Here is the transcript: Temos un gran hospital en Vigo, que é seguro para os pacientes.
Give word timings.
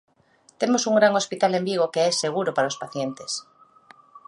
Temos 0.59 0.83
un 0.89 0.95
gran 0.99 1.13
hospital 1.19 1.51
en 1.55 1.63
Vigo, 1.69 1.91
que 1.93 2.01
é 2.09 2.11
seguro 2.23 2.51
para 2.53 2.71
os 2.71 2.79
pacientes. 2.83 3.31